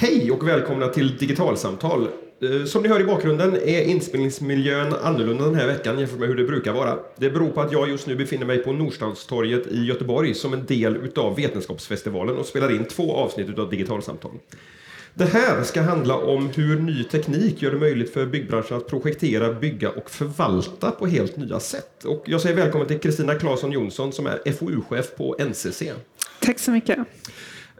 [0.00, 2.08] Hej och välkomna till Digitalsamtal.
[2.42, 6.36] Eh, som ni hör i bakgrunden är inspelningsmiljön annorlunda den här veckan jämfört med hur
[6.36, 6.98] det brukar vara.
[7.16, 10.66] Det beror på att jag just nu befinner mig på Norstadstorget i Göteborg som en
[10.66, 14.32] del utav Vetenskapsfestivalen och spelar in två avsnitt utav Digitalsamtal.
[15.14, 19.52] Det här ska handla om hur ny teknik gör det möjligt för byggbranschen att projektera,
[19.52, 22.04] bygga och förvalta på helt nya sätt.
[22.04, 25.82] Och jag säger välkommen till Kristina Claesson Jonsson som är FoU-chef på NCC.
[26.40, 26.98] Tack så mycket.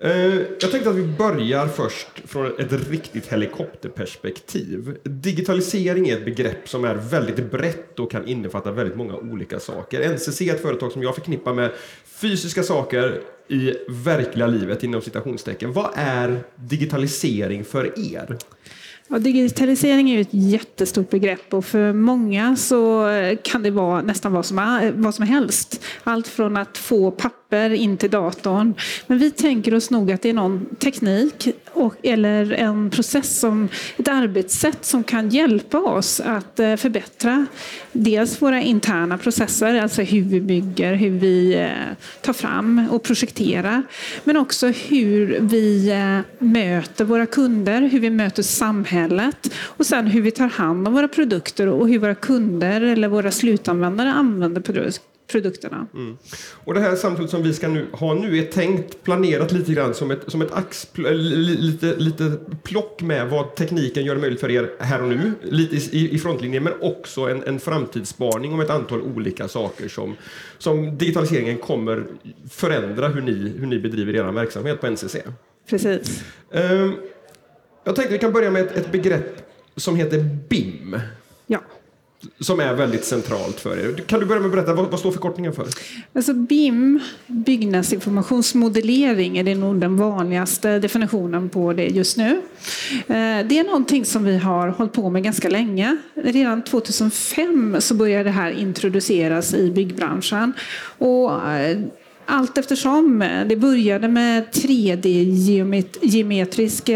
[0.02, 4.96] Eh, jag tänkte att vi börjar först från ett riktigt helikopterperspektiv.
[5.02, 10.08] Digitalisering är ett begrepp som är väldigt brett och kan innefatta väldigt många olika saker.
[10.08, 11.70] NCC är ett företag som jag förknippar med
[12.04, 15.72] fysiska saker i verkliga livet inom citationstecken.
[15.72, 18.38] Vad är digitalisering för er?
[19.08, 23.08] Ja, digitalisering är ju ett jättestort begrepp och för många så
[23.42, 25.84] kan det vara nästan vad som, vad som helst.
[26.04, 28.74] Allt från att få papper in till datorn.
[29.06, 33.68] Men vi tänker oss nog att det är någon teknik och, eller en process, som,
[33.96, 37.46] ett arbetssätt som kan hjälpa oss att eh, förbättra
[37.92, 41.68] dels våra interna processer, alltså hur vi bygger, hur vi eh,
[42.22, 43.82] tar fram och projekterar.
[44.24, 50.22] Men också hur vi eh, möter våra kunder, hur vi möter samhället och sen hur
[50.22, 55.09] vi tar hand om våra produkter och hur våra kunder eller våra slutanvändare använder produkter
[55.30, 55.86] produkterna.
[55.94, 56.16] Mm.
[56.64, 59.94] Och det här samtalet som vi ska nu ha nu är tänkt, planerat lite grann
[59.94, 60.52] som ett, som ett
[60.98, 65.08] eller li- lite, lite plock med vad tekniken gör det möjligt för er här och
[65.08, 69.88] nu, lite i, i frontlinjen, men också en, en framtidsspaning om ett antal olika saker
[69.88, 70.16] som,
[70.58, 72.04] som digitaliseringen kommer
[72.50, 75.16] förändra hur ni, hur ni bedriver er verksamhet på NCC.
[75.70, 76.24] Precis.
[76.52, 76.92] Ehm,
[77.84, 79.42] jag tänkte vi kan börja med ett, ett begrepp
[79.76, 80.96] som heter BIM.
[81.46, 81.60] Ja.
[82.40, 83.94] Som är väldigt centralt för er.
[84.06, 85.66] Kan du börja med att berätta, vad, vad står förkortningen för?
[86.12, 92.42] Alltså BIM, byggnadsinformationsmodellering, är det nog den vanligaste definitionen på det just nu.
[92.90, 95.96] Eh, det är någonting som vi har hållit på med ganska länge.
[96.14, 100.52] Redan 2005 så började det här introduceras i byggbranschen.
[100.98, 101.78] Och eh,
[102.26, 103.24] allt eftersom.
[103.46, 106.88] Det började med 3D-geometrisk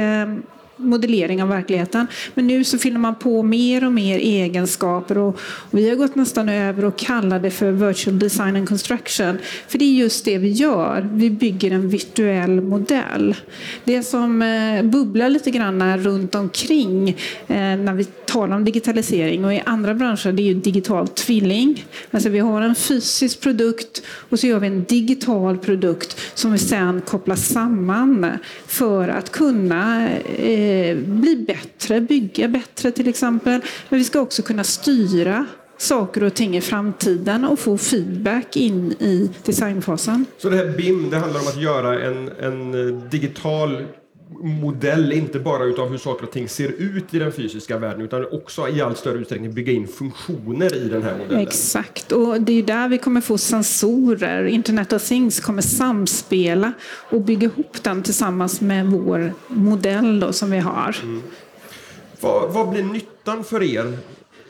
[0.77, 2.07] modellering av verkligheten.
[2.35, 5.41] Men nu så fyller man på mer och mer egenskaper och
[5.71, 9.39] vi har gått nästan över och kallar det för virtual design and construction.
[9.69, 11.09] För det är just det vi gör.
[11.13, 13.35] Vi bygger en virtuell modell.
[13.85, 17.09] Det som eh, bubblar lite grann runt omkring
[17.47, 21.85] eh, när vi talar om digitalisering och i andra branscher det är ju digital tvilling.
[22.11, 26.59] Alltså vi har en fysisk produkt och så gör vi en digital produkt som vi
[26.59, 28.27] sen kopplar samman
[28.67, 30.09] för att kunna
[30.39, 33.61] eh, eh, bli bättre, bygga bättre till exempel.
[33.89, 38.93] Men vi ska också kunna styra saker och ting i framtiden och få feedback in
[38.93, 40.27] i designfasen.
[40.39, 43.85] Så det här BIM, det handlar om att göra en, en eh, digital
[44.41, 48.27] modell, inte bara utav hur saker och ting ser ut i den fysiska världen, utan
[48.33, 51.41] också i allt större utsträckning bygga in funktioner i den här modellen.
[51.41, 54.45] Exakt, och det är där vi kommer få sensorer.
[54.45, 56.73] Internet of Things kommer samspela
[57.11, 60.97] och bygga ihop den tillsammans med vår modell då, som vi har.
[61.03, 61.23] Mm.
[62.21, 63.99] Vad, vad blir nyttan för er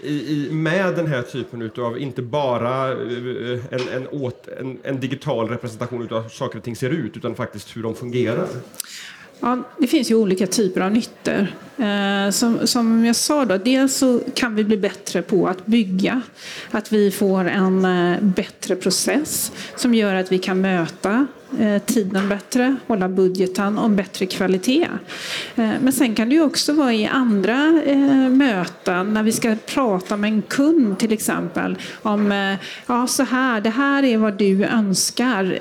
[0.04, 5.00] i, i, med den här typen av inte bara eh, en, en, åt, en, en
[5.00, 8.48] digital representation av hur saker och ting ser ut, utan faktiskt hur de fungerar?
[9.44, 11.46] Ja, det finns ju olika typer av nyttor.
[11.78, 16.22] Eh, som, som jag sa, då, dels så kan vi bli bättre på att bygga.
[16.70, 21.26] Att vi får en eh, bättre process som gör att vi kan möta
[21.60, 24.88] Eh, tiden bättre, hålla budgeten och bättre kvalitet.
[25.54, 29.56] Eh, men sen kan det ju också vara i andra eh, möten när vi ska
[29.66, 32.56] prata med en kund till exempel om
[32.86, 35.58] ja, så här, det här är vad du önskar,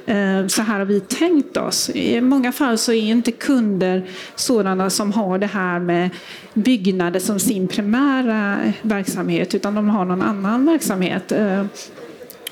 [0.47, 1.89] så här har vi tänkt oss.
[1.89, 4.03] I många fall så är inte kunder
[4.35, 6.09] sådana som har det här med
[6.53, 11.31] byggnader som sin primära verksamhet utan de har någon annan verksamhet.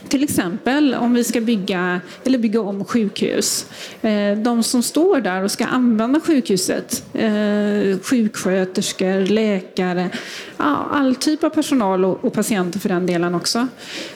[0.09, 3.65] Till exempel om vi ska bygga, eller bygga om sjukhus.
[4.01, 10.09] Eh, de som står där och ska använda sjukhuset, eh, sjuksköterskor, läkare,
[10.57, 13.67] ja, all typ av personal och patienter för den delen också.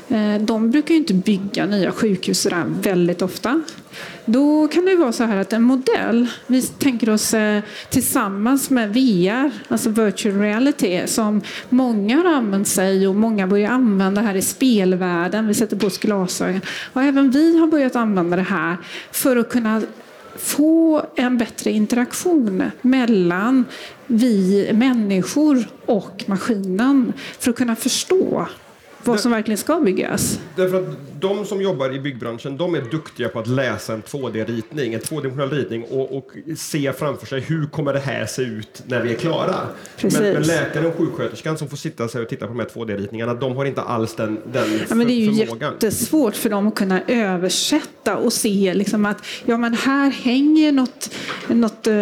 [0.07, 3.61] Eh, de brukar ju inte bygga nya sjukhus sådär väldigt ofta.
[4.25, 8.93] Då kan det vara så här att en modell, vi tänker oss eh, tillsammans med
[8.93, 14.41] VR, alltså virtual reality, som många har använt sig och många börjar använda här i
[14.41, 15.47] spelvärlden.
[15.47, 16.61] Vi sätter på oss glasögon.
[16.93, 18.77] Och även vi har börjat använda det här
[19.11, 19.81] för att kunna
[20.37, 23.65] få en bättre interaktion mellan
[24.07, 28.47] vi människor och maskinen för att kunna förstå
[29.03, 30.39] vad som verkligen ska byggas.
[30.55, 34.93] Därför att de som jobbar i byggbranschen, de är duktiga på att läsa en 2D-ritning,
[34.93, 39.01] en tvådimensionell ritning och, och se framför sig hur kommer det här se ut när
[39.01, 39.55] vi är klara.
[39.97, 40.19] Precis.
[40.19, 43.33] Men, men läkaren och sjuksköterskan som får sitta sig och titta på de här 2D-ritningarna,
[43.33, 45.73] de har inte alls den, den Ja, men det är ju förmågan.
[45.73, 51.15] jättesvårt för dem att kunna översätta och se liksom att ja, men här hänger något,
[51.47, 51.93] något, eh,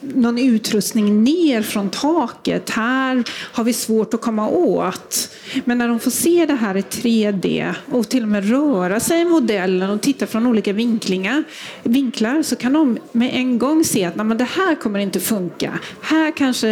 [0.00, 2.70] någon utrustning ner från taket.
[2.70, 5.28] Här har vi svårt att komma åt.
[5.64, 9.20] Men när de får se det här i 3D och till och med röra sig
[9.20, 11.44] i modellen och titta från olika vinklingar,
[11.82, 15.78] vinklar så kan de med en gång se att nej, det här kommer inte funka.
[16.00, 16.68] Här kanske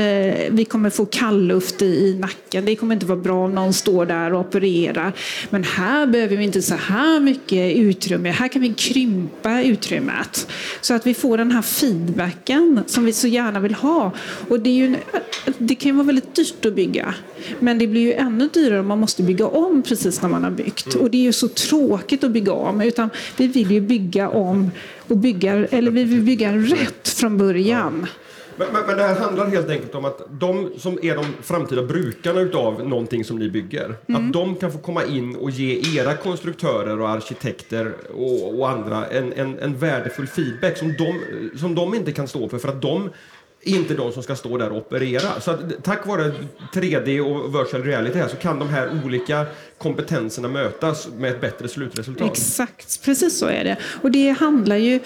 [0.50, 2.64] vi kommer få kallluft i, i nacken.
[2.64, 5.12] Det kommer inte vara bra om någon står där och opererar.
[5.50, 8.30] Men här behöver vi inte så här mycket utrymme.
[8.30, 10.48] Här kan vi krympa utrymmet.
[10.80, 14.12] Så att vi får den här feedbacken som vi så gärna vill ha.
[14.48, 14.96] Och det, är ju,
[15.58, 17.14] det kan ju vara väldigt dyrt att bygga.
[17.60, 20.50] Men det blir ju ännu dyrare om man måste bygga om precis när man har
[20.50, 20.94] byggt.
[20.94, 22.80] Och det ju så tråkigt att bygga om.
[22.80, 24.70] Utan vi vill ju bygga om
[25.08, 28.06] och bygga, eller vi vill bygga rätt från början.
[28.56, 31.82] Men, men, men det här handlar helt enkelt om att de som är de framtida
[31.82, 36.14] brukarna utav någonting som ni bygger, att de kan få komma in och ge era
[36.16, 41.20] konstruktörer och arkitekter och, och andra en, en, en värdefull feedback som de,
[41.58, 43.10] som de inte kan stå för, för att de
[43.62, 45.40] är inte de som ska stå där och operera.
[45.40, 46.32] Så att, tack vare
[46.74, 49.46] 3D och virtual reality här så kan de här olika
[49.78, 52.30] kompetenserna mötas med ett bättre slutresultat.
[52.30, 53.76] Exakt, precis så är det.
[54.02, 55.00] Och det handlar ju,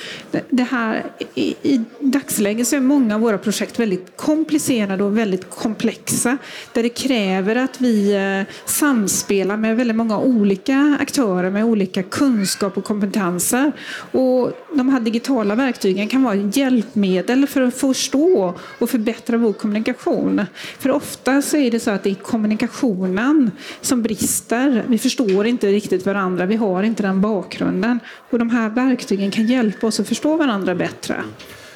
[0.51, 5.51] det här, i, i dagsläget så är många av våra projekt väldigt komplicerade och väldigt
[5.51, 6.39] komplexa.
[6.73, 12.77] Där det kräver att vi eh, samspelar med väldigt många olika aktörer med olika kunskap
[12.77, 13.73] och kompetenser.
[14.13, 20.47] Och de här digitala verktygen kan vara hjälpmedel för att förstå och förbättra vår kommunikation.
[20.79, 23.51] För ofta så är det så att det är kommunikationen
[23.81, 24.60] som brister.
[24.89, 28.01] Vi förstår inte riktigt varandra, vi har inte den bakgrunden.
[28.31, 31.25] Och de här verktygen kan hjälpa oss att förstå varandra bättre.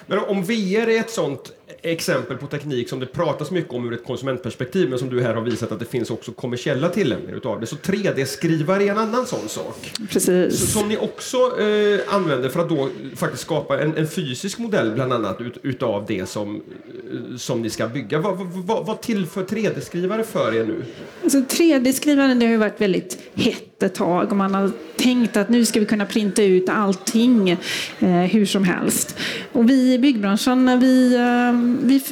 [0.07, 1.53] Men om VR är ett sånt
[1.83, 5.35] exempel på teknik som det pratas mycket om ur ett konsumentperspektiv men som du här
[5.35, 7.67] har visat att det finns också kommersiella tillämpningar utav det.
[7.67, 9.93] Så 3D-skrivare är en annan sån sak.
[10.11, 10.61] Precis.
[10.61, 14.91] Så, som ni också eh, använder för att då faktiskt skapa en, en fysisk modell
[14.91, 16.63] bland annat ut, utav det som,
[17.39, 18.21] som ni ska bygga.
[18.21, 20.85] Vad, vad, vad, tillför 3D-skrivare för er nu?
[21.23, 25.65] Alltså 3D-skrivaren har ju varit väldigt hett ett tag och man har tänkt att nu
[25.65, 27.51] ska vi kunna printa ut allting
[27.99, 29.19] eh, hur som helst.
[29.53, 32.03] Och vi i byggbranschen, vi, eh, vi,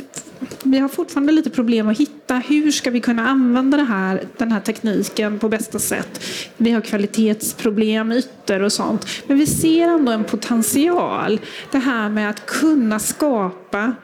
[0.63, 4.53] vi har fortfarande lite problem att hitta hur ska vi kunna använda det här, den
[4.53, 6.25] här tekniken på bästa sätt.
[6.57, 9.07] Vi har kvalitetsproblem, ytor och sånt.
[9.27, 11.41] Men vi ser ändå en potential.
[11.71, 13.95] Det här med att kunna skapa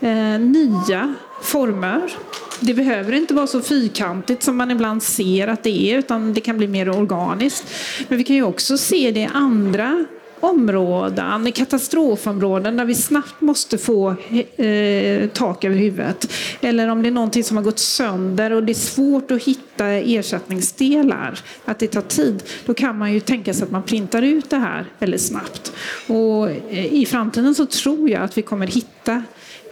[0.00, 2.12] eh, nya former.
[2.60, 6.40] Det behöver inte vara så fyrkantigt som man ibland ser att det är, utan det
[6.40, 7.64] kan bli mer organiskt.
[8.08, 10.04] Men vi kan ju också se det i andra
[10.40, 14.10] områden, i katastrofområden där vi snabbt måste få
[14.56, 16.32] eh, tak över huvudet.
[16.60, 19.86] Eller om det är någonting som har gått sönder och det är svårt att hitta
[19.86, 22.42] ersättningsdelar, att det tar tid.
[22.64, 25.72] Då kan man ju tänka sig att man printar ut det här väldigt snabbt.
[26.06, 29.20] Och eh, i framtiden så tror jag att vi kommer hitta eh,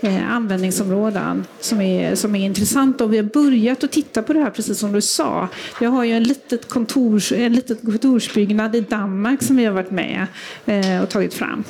[0.05, 3.05] Eh, användningsområden som är, som är intressanta.
[3.05, 5.49] Och vi har börjat att titta på det här, precis som du sa.
[5.81, 9.91] Jag har ju en litet kontors, en litet kontorsbyggnad i Danmark som vi har varit
[9.91, 10.27] med
[10.67, 11.65] eh, och tagit fram.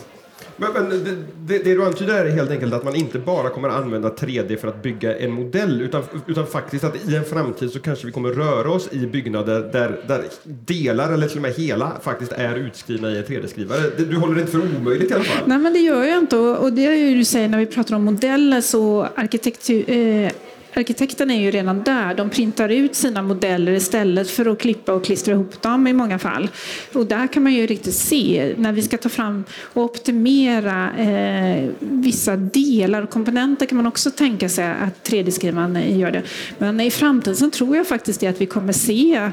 [0.56, 3.68] Men, men det, det, det du antyder är helt enkelt att man inte bara kommer
[3.68, 7.80] använda 3D för att bygga en modell utan, utan faktiskt att i en framtid så
[7.80, 11.92] kanske vi kommer röra oss i byggnader där, där delar eller till och med hela
[12.02, 13.80] faktiskt är utskrivna i en 3D-skrivare.
[13.96, 15.42] Du håller det inte för omöjligt i alla fall?
[15.46, 16.36] Nej, men det gör jag inte.
[16.36, 20.30] Och och det är ju du säger när vi pratar om modeller så arkitektur, eh,
[20.74, 22.14] arkitekterna är ju redan där.
[22.14, 26.18] De printar ut sina modeller istället för att klippa och klistra ihop dem i många
[26.18, 26.48] fall.
[26.92, 31.70] Och där kan man ju riktigt se när vi ska ta fram och optimera eh,
[31.78, 36.22] vissa delar och komponenter kan man också tänka sig att 3D-skrivaren gör det.
[36.58, 39.30] Men i framtiden tror jag faktiskt det att vi kommer se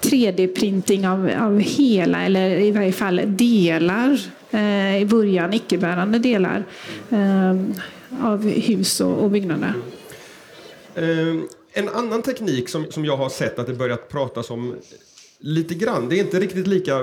[0.00, 4.20] 3D-printing av, av hela, eller i varje fall delar
[4.50, 6.64] eh, i början, icke-bärande delar
[7.10, 7.56] eh,
[8.20, 9.74] av hus och, och byggnader.
[11.00, 11.36] Eh,
[11.72, 14.76] en annan teknik som, som jag har sett att det börjat pratas om
[15.38, 16.98] lite grann, det är inte riktigt lika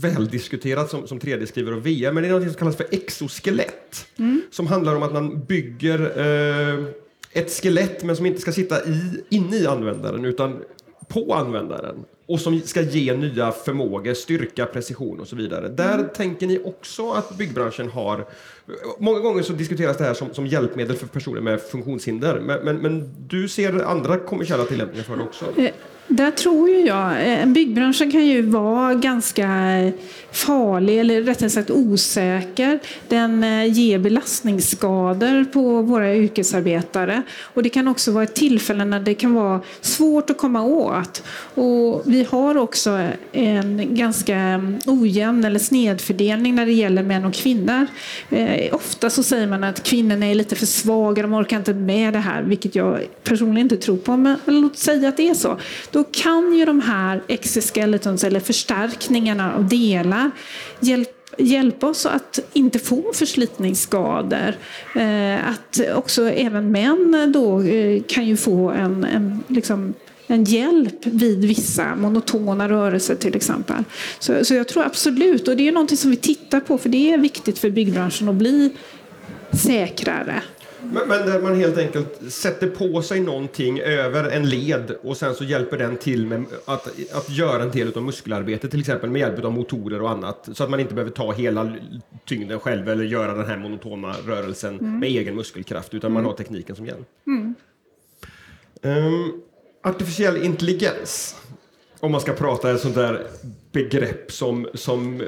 [0.00, 4.06] väldiskuterat som, som 3D-skrivare och VR, men det är något som kallas för exoskelett.
[4.50, 6.84] Som handlar om att man bygger eh,
[7.32, 10.62] ett skelett men som inte ska sitta i, inne i användaren utan
[11.10, 15.68] på användaren och som ska ge nya förmågor, styrka, precision och så vidare.
[15.68, 18.26] Där tänker ni också att byggbranschen har...
[18.98, 22.76] Många gånger så diskuteras det här som, som hjälpmedel för personer med funktionshinder men, men,
[22.76, 25.44] men du ser andra kommersiella tillämpningar för det också?
[26.12, 29.48] Där tror ju jag, eh, byggbranschen kan ju vara ganska
[30.32, 32.80] farlig, eller rättare sagt osäker.
[33.08, 37.22] Den eh, ger belastningsskador på våra yrkesarbetare.
[37.42, 41.22] Och det kan också vara ett tillfälle när det kan vara svårt att komma åt.
[41.54, 47.86] Och vi har också en ganska ojämn eller snedfördelning när det gäller män och kvinnor.
[48.30, 52.12] Eh, ofta så säger man att kvinnorna är lite för svaga, de orkar inte med
[52.12, 54.16] det här, vilket jag personligen inte tror på.
[54.16, 55.58] Men låt säga att det är så.
[55.90, 60.30] Då kan ju de här exoskeletons eller förstärkningarna av delar
[60.80, 64.54] hjälpa hjälpa oss att inte få förslitningsskador.
[64.96, 69.94] Eh, att också även män då eh, kan ju få en, en, liksom,
[70.26, 73.84] en hjälp vid vissa monotona rörelser till exempel.
[74.18, 77.12] Så, så jag tror absolut, och det är någonting som vi tittar på för det
[77.12, 78.70] är viktigt för byggbranschen att bli
[79.52, 80.42] säkrare.
[80.92, 85.34] Men, men, där man helt enkelt sätter på sig någonting över en led och sen
[85.34, 89.20] så hjälper den till med att, att göra en del av muskelarbetet till exempel med
[89.20, 91.76] hjälp av motorer och annat så att man inte behöver ta hela
[92.24, 94.98] tyngden själv eller göra den här monotona rörelsen mm.
[94.98, 96.22] med egen muskelkraft utan mm.
[96.22, 97.08] man har tekniken som hjälp.
[97.26, 97.54] Mm.
[98.82, 99.42] Um,
[99.82, 101.36] artificiell intelligens,
[102.00, 103.26] om man ska prata ett sånt där
[103.72, 105.22] begrepp som, som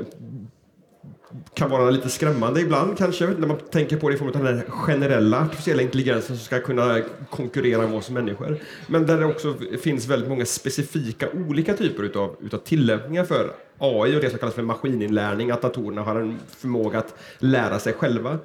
[1.55, 4.63] kan vara lite skrämmande ibland kanske när man tänker på det i form av den
[4.69, 8.59] generella artificiella intelligensen som ska kunna konkurrera med oss människor.
[8.87, 14.17] Men där det också finns väldigt många specifika olika typer utav, utav tillämpningar för AI
[14.17, 18.39] och det som kallas för maskininlärning, att datorerna har en förmåga att lära sig själva.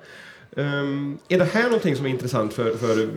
[0.55, 3.09] Um, är det här någonting som är intressant för, för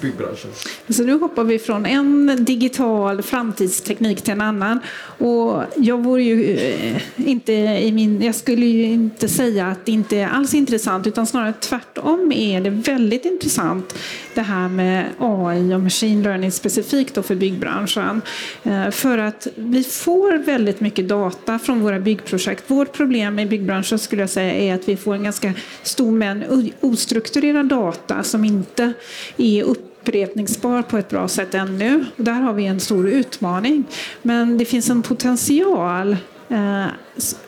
[0.00, 0.50] byggbranschen?
[0.88, 4.80] Så nu hoppar vi från en digital framtidsteknik till en annan.
[5.18, 9.92] Och jag, vore ju eh, inte i min, jag skulle ju inte säga att det
[9.92, 13.94] inte är alls intressant utan snarare tvärtom är det väldigt intressant
[14.34, 18.22] det här med AI och machine learning specifikt då för byggbranschen.
[18.62, 22.64] Eh, för att vi får väldigt mycket data från våra byggprojekt.
[22.66, 25.52] Vårt problem i byggbranschen skulle jag säga är att vi får en ganska
[25.82, 26.42] stor men
[26.80, 28.92] ostrukturerad data som inte
[29.36, 32.04] är upprepningsbar på ett bra sätt ännu.
[32.16, 33.84] Där har vi en stor utmaning.
[34.22, 36.16] Men det finns en potential
[36.48, 36.86] eh,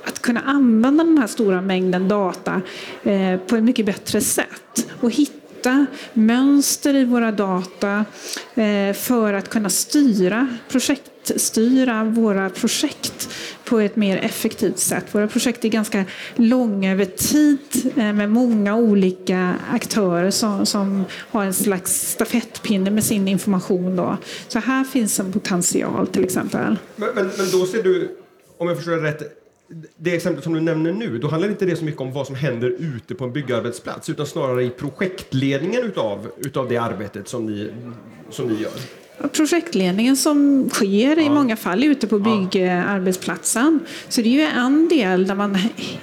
[0.05, 2.63] att kunna använda den här stora mängden data
[3.03, 8.05] eh, på ett mycket bättre sätt och hitta mönster i våra data
[8.55, 10.49] eh, för att kunna styra
[11.25, 13.29] styra våra projekt
[13.65, 15.05] på ett mer effektivt sätt.
[15.13, 16.05] Våra projekt är ganska
[16.37, 17.59] långa över tid
[17.97, 23.97] eh, med många olika aktörer som, som har en slags stafettpinne med sin information.
[23.97, 24.17] Då.
[24.49, 26.77] Så här finns en potential till exempel.
[26.97, 28.17] Men, men, men då ser du,
[28.59, 29.37] om jag förstår det rätt,
[29.97, 32.37] det exempel som du nämner nu, då handlar inte det så mycket om vad som
[32.37, 37.71] händer ute på en byggarbetsplats utan snarare i projektledningen utav, utav det arbetet som ni,
[38.31, 39.00] som ni gör?
[39.29, 41.23] Projektledningen som sker ja.
[41.23, 43.81] i många fall ute på byggarbetsplatsen.
[44.09, 45.59] Så det är ju en del där man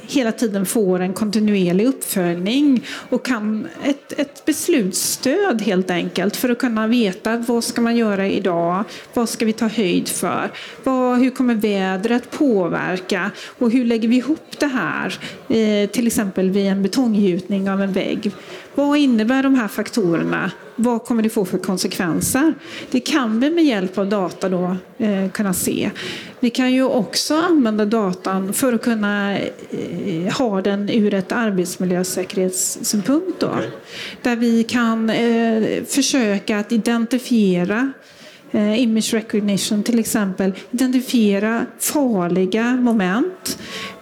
[0.08, 6.58] hela tiden får en kontinuerlig uppföljning och kan ett, ett beslutsstöd helt enkelt för att
[6.58, 8.84] kunna veta vad ska man göra idag?
[9.14, 10.52] Vad ska vi ta höjd för?
[10.84, 13.32] Vad, hur kommer vädret påverka?
[13.58, 15.20] Och hur lägger vi ihop det här?
[15.50, 18.32] Eh, till exempel vid en betonggjutning av en vägg.
[18.78, 20.52] Vad innebär de här faktorerna?
[20.76, 22.54] Vad kommer det få för konsekvenser?
[22.92, 25.92] Det kan vi med hjälp av data då eh, kunna se.
[26.40, 33.40] Vi kan ju också använda datan för att kunna eh, ha den ur ett arbetsmiljösäkerhetssynpunkt.
[33.40, 33.70] Då, okay.
[34.22, 37.92] Där vi kan eh, försöka att identifiera
[38.52, 43.58] eh, image recognition till exempel, identifiera farliga moment.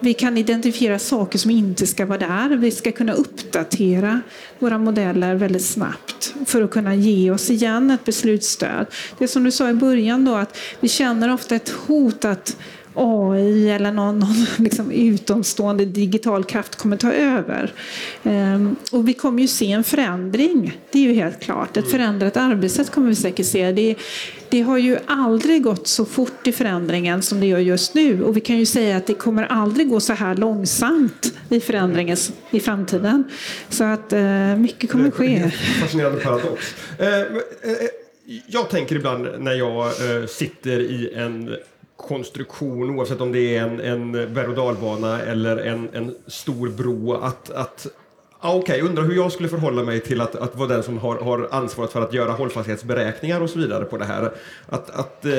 [0.05, 2.49] Vi kan identifiera saker som inte ska vara där.
[2.57, 4.21] Vi ska kunna uppdatera
[4.59, 8.85] våra modeller väldigt snabbt för att kunna ge oss igen ett beslutsstöd.
[9.17, 12.57] Det som du sa i början då att vi känner ofta ett hot att
[12.95, 17.73] AI eller någon, någon liksom utomstående digital kraft kommer ta över.
[18.23, 21.77] Um, och vi kommer ju se en förändring, det är ju helt klart.
[21.77, 23.71] Ett förändrat arbetssätt kommer vi säkert se.
[23.71, 23.95] Det,
[24.49, 28.23] det har ju aldrig gått så fort i förändringen som det gör just nu.
[28.23, 32.17] Och vi kan ju säga att det kommer aldrig gå så här långsamt i förändringen
[32.51, 33.23] i framtiden.
[33.69, 35.51] Så att uh, mycket kommer ske.
[35.81, 36.75] Fascinerande paradox.
[36.99, 37.37] Uh,
[38.47, 39.91] jag tänker ibland när jag
[40.29, 41.55] sitter i en
[41.97, 47.13] konstruktion oavsett om det är en, en berg och dalbana eller en, en stor bro.
[47.13, 47.87] Att, att
[48.41, 51.15] Okej, okay, undrar hur jag skulle förhålla mig till att, att vara den som har,
[51.15, 54.31] har ansvaret för att göra hållfasthetsberäkningar och så vidare på det här.
[54.69, 55.31] Att, att eh,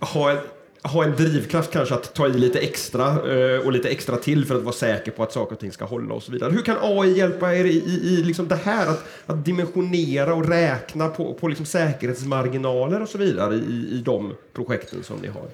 [0.00, 0.53] ha ett,
[0.84, 4.54] ha en drivkraft kanske att ta i lite extra eh, och lite extra till för
[4.54, 6.52] att vara säker på att saker och ting ska hålla och så vidare.
[6.52, 10.48] Hur kan AI hjälpa er i, i, i liksom det här att, att dimensionera och
[10.48, 15.46] räkna på, på liksom säkerhetsmarginaler och så vidare i, i de projekten som ni har?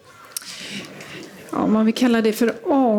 [1.53, 2.90] Ja, om man vill kalla det för AI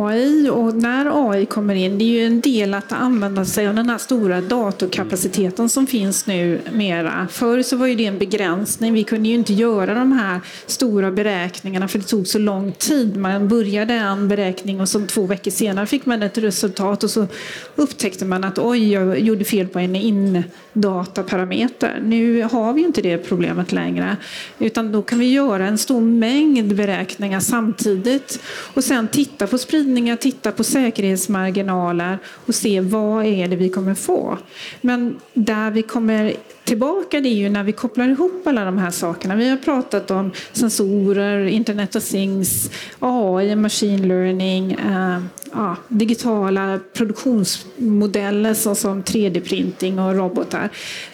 [0.51, 3.89] och när AI kommer in, det är ju en del att använda sig av den
[3.89, 7.27] här stora datorkapaciteten som finns nu mera.
[7.31, 11.11] Förr så var ju det en begränsning, vi kunde ju inte göra de här stora
[11.11, 13.17] beräkningarna för det tog så lång tid.
[13.17, 17.27] Man började en beräkning och så två veckor senare fick man ett resultat och så
[17.75, 21.99] upptäckte man att oj, jag gjorde fel på en indataparameter.
[22.03, 24.17] Nu har vi inte det problemet längre,
[24.59, 28.39] utan då kan vi göra en stor mängd beräkningar samtidigt
[28.73, 33.69] och sen titta på spridningen spridningar, titta på säkerhetsmarginaler och se vad är det vi
[33.69, 34.37] kommer få.
[34.81, 36.33] Men där vi kommer
[36.63, 39.35] tillbaka det är ju när vi kopplar ihop alla de här sakerna.
[39.35, 45.19] Vi har pratat om sensorer, Internet of Things, AI, machine learning, eh,
[45.51, 50.69] ja, digitala produktionsmodeller såsom 3D-printing och robotar.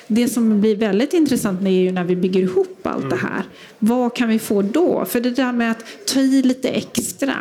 [0.08, 3.10] Det som blir väldigt intressant är ju när vi bygger ihop allt mm.
[3.10, 3.44] det här.
[3.80, 5.06] Vad kan vi få då?
[5.06, 7.36] För det där med att ta i lite extra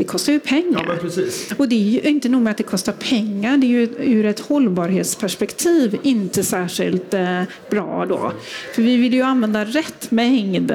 [0.00, 1.00] det kostar ju pengar.
[1.02, 1.10] Ja,
[1.56, 4.26] och det är ju inte nog med att det kostar pengar, det är ju ur
[4.26, 8.32] ett hållbarhetsperspektiv inte särskilt eh, bra då.
[8.74, 10.72] För vi vill ju använda rätt mängd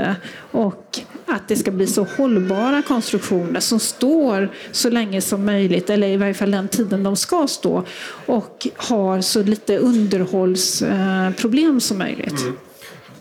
[0.51, 6.07] och att det ska bli så hållbara konstruktioner som står så länge som möjligt, eller
[6.07, 7.83] i varje fall den tiden de ska stå,
[8.25, 12.41] och har så lite underhållsproblem som möjligt.
[12.41, 12.57] Mm.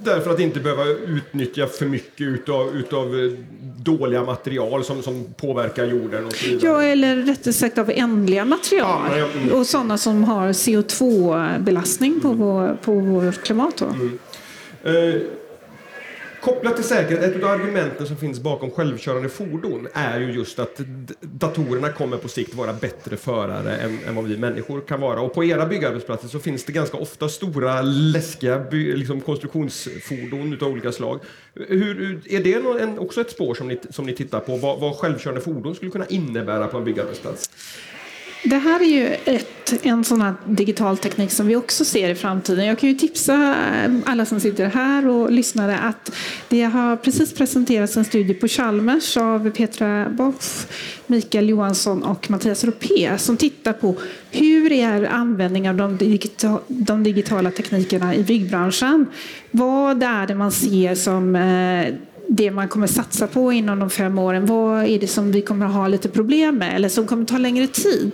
[0.04, 3.30] Därför att inte behöva utnyttja för mycket utav, utav eh,
[3.76, 6.72] dåliga material som, som påverkar jorden och så vidare.
[6.72, 9.18] Ja, eller rättare sagt av ändliga material.
[9.18, 9.52] Ja, mm.
[9.52, 12.40] Och sådana som har CO2-belastning på, mm.
[12.40, 13.80] vår, på vårt klimat.
[13.80, 14.18] Mm.
[14.82, 15.20] Eh,
[16.44, 20.80] Kopplat till säkerhet, ett av argumenten som finns bakom självkörande fordon är ju just att
[21.20, 25.20] datorerna kommer på sikt vara bättre förare än, än vad vi människor kan vara.
[25.20, 30.68] Och på era byggarbetsplatser så finns det ganska ofta stora läskiga by, liksom konstruktionsfordon av
[30.68, 31.20] olika slag.
[31.54, 34.96] Hur, är det en, också ett spår som ni, som ni tittar på, vad, vad
[34.96, 37.50] självkörande fordon skulle kunna innebära på en byggarbetsplats?
[38.44, 42.14] Det här är ju ett, en sån här digital teknik som vi också ser i
[42.14, 42.66] framtiden.
[42.66, 43.56] Jag kan ju tipsa
[44.06, 46.12] alla som sitter här och lyssnar att
[46.48, 50.66] det har precis presenterats en studie på Chalmers av Petra Boff,
[51.06, 53.94] Mikael Johansson och Mattias Ropé som tittar på
[54.30, 59.06] hur är användningen av de, digita de digitala teknikerna i byggbranschen?
[59.50, 61.94] Vad är det man ser som eh,
[62.28, 64.46] det man kommer satsa på inom de fem åren.
[64.46, 67.66] Vad är det som vi kommer ha lite problem med eller som kommer ta längre
[67.66, 68.12] tid?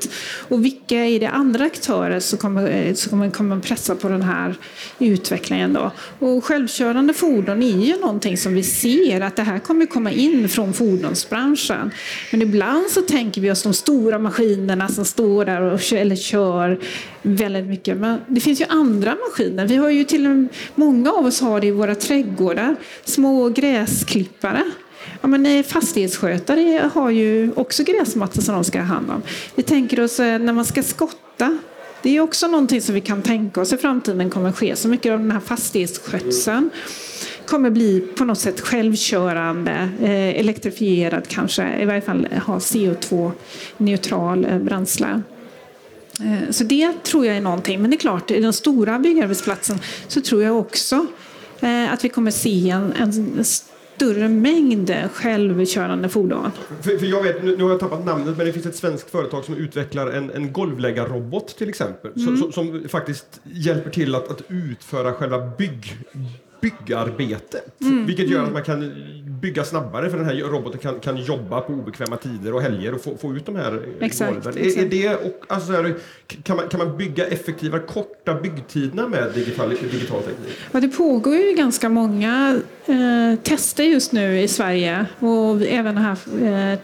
[0.49, 4.55] Och vilka är det andra aktörer som kommer, eh, som kommer, pressa på den här
[4.99, 5.93] utvecklingen då?
[6.19, 10.49] Och självkörande fordon är ju någonting som vi ser att det här kommer komma in
[10.49, 11.91] från fordonsbranschen.
[12.33, 16.79] Men ibland så tänker vi oss de stora maskinerna som står där och eller kör
[17.23, 17.97] väldigt mycket.
[17.97, 19.67] Men det finns ju andra maskiner.
[19.67, 22.77] Vi har ju till många av oss har det i våra trädgårdar.
[23.05, 23.49] Små
[24.01, 24.63] gräsklippare.
[25.21, 29.23] Ja, men eh, fastighetsskötare har ju också gräsmattor som de ska ha hand om.
[29.55, 31.59] Vi tänker oss eh, när man ska skotta.
[32.03, 34.77] Det är också någonting som vi kan tänka oss i framtiden kommer ske.
[34.77, 36.71] Så mycket av den här fastighetsskötseln
[37.47, 45.23] kommer bli på något sätt självkörande, eh, elektrifierad kanske, i varje fall ha CO2-neutral bränsle.
[46.51, 47.83] Så det tror jag är någonting.
[47.83, 51.07] Men det är klart, i den stora byggarbetsplatsen så tror jag också
[51.91, 53.45] att vi kommer se en, en
[54.01, 56.51] större mängd självkörande fordon.
[56.83, 59.11] För, för jag vet, nu, nu, har jag tappat namnet, men det finns ett svenskt
[59.11, 62.13] företag som utvecklar en, en golvläggarrobot till exempel.
[62.17, 62.37] Mm.
[62.37, 65.97] Som, som, faktiskt hjälper till att, att utföra själva bygg
[66.61, 67.61] byggarbete.
[67.81, 68.07] Mm.
[68.07, 68.53] Vilket gör att mm.
[68.53, 68.93] man kan
[69.41, 73.01] bygga snabbare för den här roboten kan, kan jobba på obekväma tider och helger och
[73.01, 74.59] få, få ut de här exakt, golven.
[74.59, 75.73] Är, är, det, och, alltså
[76.43, 77.81] kan, man, kan man bygga effektivare,
[78.25, 80.57] korta byggtiderna med digital, digital teknik?
[80.73, 86.17] Ja, det pågår ju ganska många eh, tester just nu i Sverige och även här
[86.43, 86.79] eh,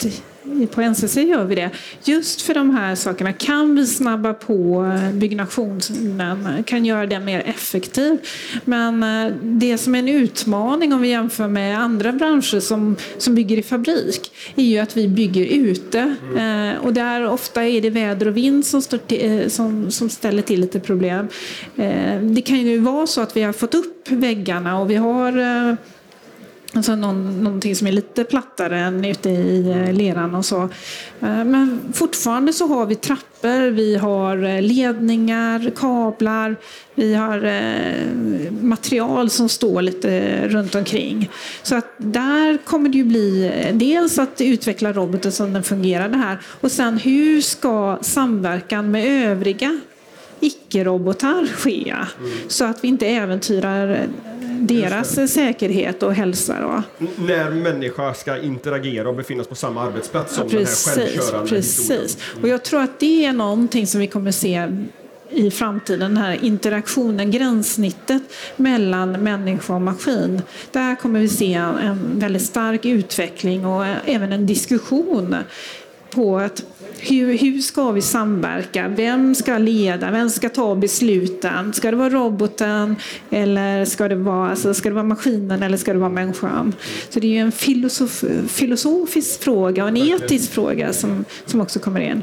[0.70, 1.70] på NCC gör vi det.
[2.04, 8.18] Just för de här sakerna kan vi snabba på byggnationen, kan göra den mer effektiv.
[8.64, 13.34] Men eh, det som är en utmaning om vi jämför med andra branscher som, som
[13.34, 16.16] bygger i fabrik är ju att vi bygger ute.
[16.36, 16.80] Mm.
[16.80, 20.60] Och där ofta är det väder och vind som, till, eh, som, som ställer till
[20.60, 21.28] lite problem.
[22.22, 25.76] Det kan ju vara så att vi har fått upp väggarna och vi har
[26.76, 30.62] Alltså någon, någonting som är lite plattare än ute i eh, leran och så.
[31.20, 36.56] Eh, men fortfarande så har vi trappor, vi har eh, ledningar, kablar,
[36.94, 37.36] vi har
[38.64, 41.30] material som står lite runt omkring.
[41.62, 46.16] Så att där kommer det ju bli dels att utveckla roboten som den fungerar det
[46.16, 49.80] här och sen hur ska samverkan med övriga
[50.40, 51.90] icke-robotar ske?
[51.90, 52.30] Mm.
[52.48, 54.06] Så att vi inte äventyrar
[54.58, 56.60] deras säkerhet och hälsa.
[56.60, 57.06] Då.
[57.16, 62.18] När människa ska interagera och befinnas på samma arbetsplats som precis, den här självkörande Precis.
[62.32, 62.42] Mm.
[62.42, 64.68] Och jag tror att det är någonting som vi kommer se
[65.30, 68.22] i framtiden, den här interaktionen, gränssnittet
[68.56, 70.42] mellan människa och maskin.
[70.70, 75.36] Där kommer vi se en väldigt stark utveckling och även en diskussion
[76.10, 76.64] på att
[76.98, 78.88] hur, hur ska vi samverka?
[78.88, 80.10] Vem ska leda?
[80.10, 81.72] Vem ska ta besluten?
[81.72, 82.96] Ska det vara roboten
[83.30, 86.74] eller ska det vara, alltså, ska det vara maskinen eller ska det vara människan?
[87.08, 92.00] Så det är en filosof, filosofisk fråga och en etisk fråga som, som också kommer
[92.00, 92.22] in.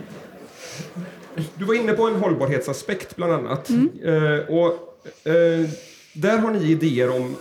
[1.55, 3.69] Du var inne på en hållbarhetsaspekt bland annat.
[3.69, 3.89] Mm.
[4.05, 4.67] Uh, och,
[5.27, 5.69] uh,
[6.13, 7.35] där har ni idéer om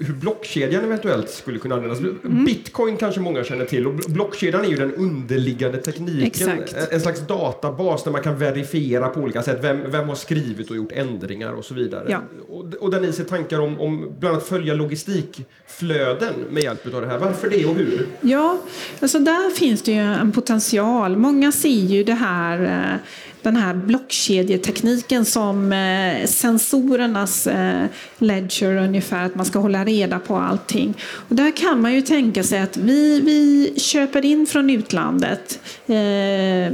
[0.00, 1.98] hur blockkedjan eventuellt skulle kunna användas.
[1.98, 2.44] Mm.
[2.44, 6.26] Bitcoin kanske många känner till och blockkedjan är ju den underliggande tekniken.
[6.26, 6.92] Exakt.
[6.92, 10.76] En slags databas där man kan verifiera på olika sätt vem, vem har skrivit och
[10.76, 12.06] gjort ändringar och så vidare.
[12.10, 12.22] Ja.
[12.48, 17.00] Och, och där ni ser tankar om, om bland annat följa logistikflöden med hjälp av
[17.00, 17.18] det här.
[17.18, 18.06] Varför det och hur?
[18.20, 18.58] Ja,
[19.00, 21.16] alltså där finns det ju en potential.
[21.16, 23.00] Många ser ju det här eh,
[23.42, 27.84] den här blockkedjetekniken som eh, sensorernas eh,
[28.18, 30.94] ledger ungefär, att man ska hålla reda på allting.
[31.28, 36.72] Och där kan man ju tänka sig att vi, vi köper in från utlandet eh,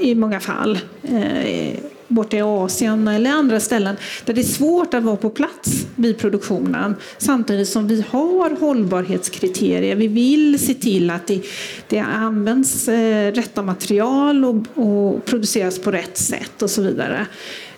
[0.00, 0.78] i många fall.
[1.02, 1.74] Eh,
[2.08, 6.18] Borta i Asien eller andra ställen där det är svårt att vara på plats vid
[6.18, 9.96] produktionen samtidigt som vi har hållbarhetskriterier.
[9.96, 11.42] Vi vill se till att det,
[11.88, 17.26] det används eh, rätta material och, och produceras på rätt sätt och så vidare.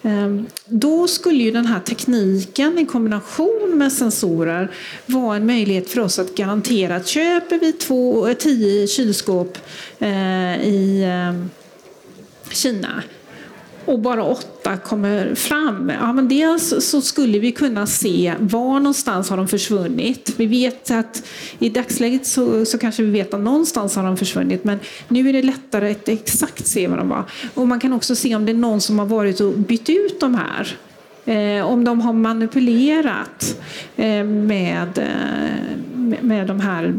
[0.02, 4.70] Ehm, då skulle ju den här tekniken i kombination med sensorer
[5.06, 9.58] vara en möjlighet för oss att garantera att köper vi två, eh, tio kylskåp
[9.98, 11.46] eh, i eh,
[12.52, 13.02] Kina
[13.90, 15.92] och bara åtta kommer fram.
[16.00, 20.34] Ja, men dels så skulle vi kunna se var någonstans har de försvunnit.
[20.36, 21.22] Vi vet att
[21.58, 25.32] i dagsläget så, så kanske vi vet att någonstans har de försvunnit men nu är
[25.32, 27.24] det lättare att exakt se var de var.
[27.54, 30.20] Och man kan också se om det är någon som har varit och bytt ut
[30.20, 30.76] de här.
[31.24, 33.60] Eh, om de har manipulerat
[33.96, 35.08] eh, eh, med,
[36.20, 36.94] med de här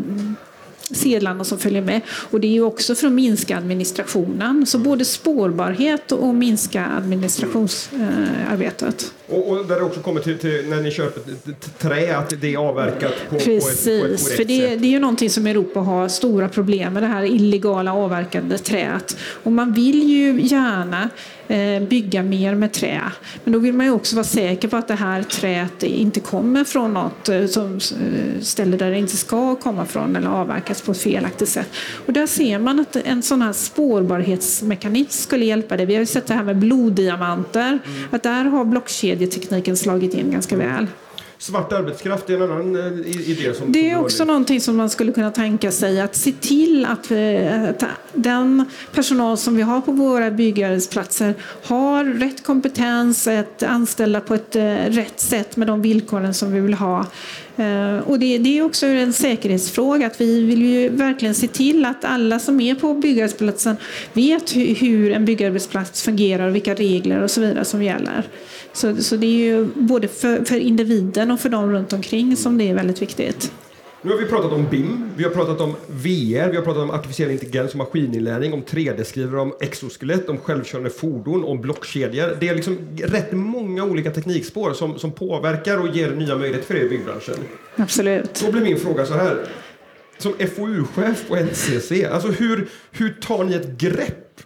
[0.93, 2.01] sedlarna som följer med.
[2.07, 4.65] Och det är ju också för att minska administrationen.
[4.65, 9.13] Så både spårbarhet och minska administrationsarbetet.
[9.27, 11.21] Och, och där det också kommer till, till, när ni köper
[11.77, 14.81] trä, att det är avverkat på, Precis, på ett, på ett för det, sätt.
[14.81, 19.17] det är ju någonting som Europa har stora problem med, det här illegala avverkande träet.
[19.43, 21.09] Och man vill ju gärna
[21.89, 23.01] bygga mer med trä.
[23.43, 26.63] Men då vill man ju också vara säker på att det här träet inte kommer
[26.63, 30.91] från något eh, som, eh, ställe där det inte ska komma från eller avverkas på
[30.91, 31.69] ett felaktigt sätt.
[32.05, 35.85] Och där ser man att en sån här spårbarhetsmekanism skulle hjälpa dig.
[35.85, 38.07] Vi har ju sett det här med bloddiamanter, mm.
[38.11, 40.87] att där har blockkedjor medietekniken slagit in ganska väl.
[41.41, 43.53] Svart arbetskraft är en annan eh, idé.
[43.53, 47.11] Som, det är också någonting som man skulle kunna tänka sig att se till att,
[47.11, 54.19] eh, att den personal som vi har på våra byggarbetsplatser har rätt kompetens, att anställa
[54.21, 57.05] på ett eh, rätt sätt med de villkoren som vi vill ha.
[58.05, 62.05] Och det, det, är också en säkerhetsfråga att vi vill ju verkligen se till att
[62.05, 63.77] alla som är på byggarbetsplatsen
[64.13, 68.23] vet hur en byggarbetsplats fungerar och vilka regler och så vidare som gäller.
[68.73, 72.57] Så, så det är ju både för, för individen och för dem runt omkring som
[72.57, 73.51] det är väldigt viktigt.
[74.03, 76.91] Nu har vi pratat om BIM, vi har pratat om VR, vi har pratat om
[76.91, 82.37] artificiell intelligens och maskininlärning, om 3D-skrivare, om exoskelett, om självkörande fordon, om blockkedjor.
[82.39, 86.75] Det är liksom rätt många olika teknikspår som, som påverkar och ger nya möjligheter för
[86.75, 87.35] er i byggbranschen.
[87.75, 88.43] Absolut.
[88.45, 89.45] Då blir min fråga så här.
[90.17, 94.41] Som FoU-chef på NCC, alltså hur, hur tar ni ett grepp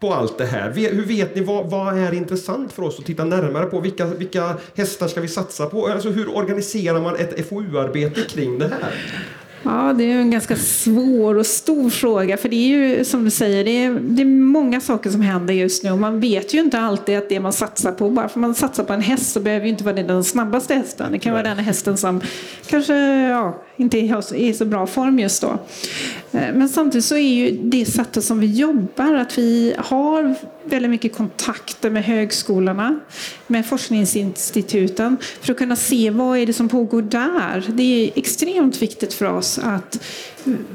[0.00, 0.70] på allt det här?
[0.70, 3.80] Hur vet ni vad, vad är intressant för oss att titta närmare på?
[3.80, 5.86] Vilka, vilka hästar ska vi satsa på?
[5.86, 8.94] Alltså hur organiserar man ett FoU-arbete kring det här?
[9.62, 12.36] Ja, det är en ganska svår och stor fråga.
[12.36, 15.54] För det är ju som du säger, det är, det är många saker som händer
[15.54, 15.90] just nu.
[15.90, 18.84] Och man vet ju inte alltid att det man satsar på, bara för man satsar
[18.84, 21.12] på en häst så behöver ju inte vara den snabbaste hästen.
[21.12, 22.20] Det kan vara den hästen som
[22.66, 22.94] kanske
[23.28, 25.58] ja, inte är i så bra form just då.
[26.32, 30.90] Eh, men samtidigt så är ju det sättet som vi jobbar att vi har väldigt
[30.90, 33.00] mycket kontakter med högskolorna,
[33.46, 37.64] med forskningsinstituten för att kunna se vad är det som pågår där.
[37.68, 40.04] Det är extremt viktigt för oss att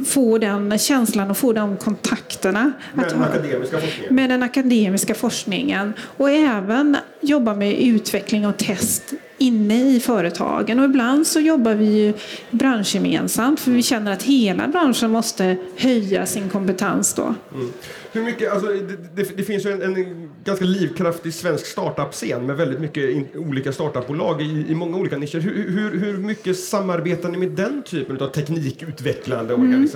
[0.05, 2.71] få den känslan och få de kontakterna.
[2.93, 4.15] Med den akademiska forskningen?
[4.15, 10.79] Med den akademiska forskningen och även jobba med utveckling och test inne i företagen.
[10.79, 12.13] Och ibland så jobbar vi ju
[12.51, 17.35] branschgemensamt för vi känner att hela branschen måste höja sin kompetens då.
[17.53, 17.71] Mm.
[18.11, 22.57] Hur mycket, alltså, det, det, det finns ju en, en, ganska livskraftig svensk startup-scen med
[22.57, 25.39] väldigt mycket in, olika startupbolag i, i många olika nischer.
[25.39, 29.87] Hur, hur, hur mycket samarbetar ni med den typen av teknikutvecklande mm.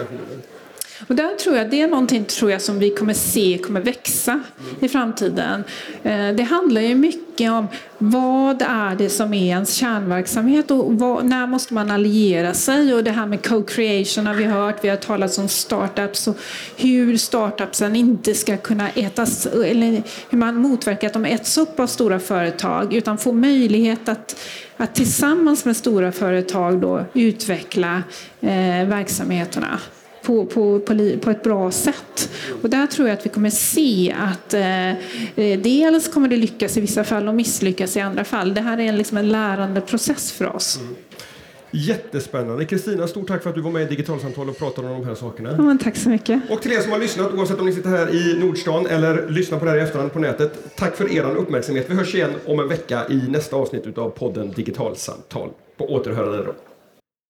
[1.08, 4.42] Och där tror jag det är någonting tror jag, som vi kommer se kommer växa
[4.80, 5.64] i framtiden.
[6.04, 11.26] Eh, det handlar ju mycket om vad är det som är ens kärnverksamhet och vad,
[11.26, 12.94] när måste man alliera sig?
[12.94, 16.38] Och det här med co-creation har vi hört, vi har talat om startups och
[16.78, 21.88] hur startupsen inte ska kunna ätas, eller hur man motverkar att de äts upp av
[21.88, 24.36] stora företag utan får möjlighet att
[24.78, 28.04] att tillsammans med stora företag då utveckla
[28.42, 29.80] eh, verksamheterna
[30.30, 32.32] på, på, på, på, ett bra sätt.
[32.62, 36.78] Och där tror jag att vi kommer se att eh, eh, dels kommer det lyckas
[36.78, 38.54] i vissa fall och misslyckas i andra fall.
[38.54, 40.80] Det här är liksom en lärande process för oss.
[40.82, 40.96] Mm.
[41.72, 42.66] Jättespännande.
[42.66, 45.16] Kristina, stort tack för att du var med i Digitalsamtal och pratade om de här
[45.16, 45.56] sakerna.
[45.58, 46.42] Ja, tack så mycket.
[46.50, 49.60] Och till er som har lyssnat, oavsett om ni sitter här i Nordstan eller lyssnar
[49.60, 51.86] på det här i efterhand på nätet, tack för er uppmärksamhet.
[51.90, 55.50] Vi hörs igen om en vecka i nästa avsnitt av podden Digitalsamtal.
[55.78, 56.69] På återhörande då.